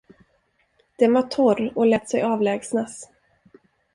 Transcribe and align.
Den 0.99 1.13
var 1.13 1.21
torr 1.21 1.71
och 1.75 1.85
lät 1.85 2.09
sig 2.09 2.21
avlägsnas. 2.21 3.09